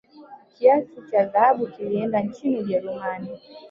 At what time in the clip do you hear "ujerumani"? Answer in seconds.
2.57-3.39